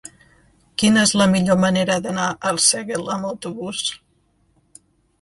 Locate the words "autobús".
3.37-3.87